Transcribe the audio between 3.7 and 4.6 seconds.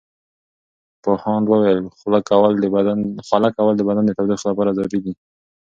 د بدن د تودوخې